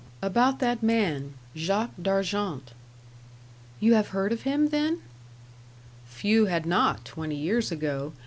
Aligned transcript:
"About 0.23 0.57
that 0.57 0.81
man, 0.81 1.35
Jacques 1.55 1.93
D'Argent." 2.01 2.71
"You 3.79 3.93
have 3.93 4.07
heard 4.07 4.31
of 4.33 4.41
him, 4.41 4.69
then?" 4.69 5.03
"Few 6.07 6.47
had 6.47 6.65
not, 6.65 7.05
twenty 7.05 7.35
years 7.37 7.71
ago. 7.71 8.11